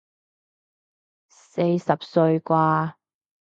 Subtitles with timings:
[1.29, 2.95] 四十歲啩